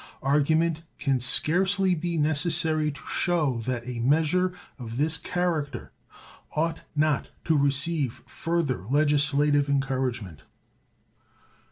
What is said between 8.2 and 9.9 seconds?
further legislative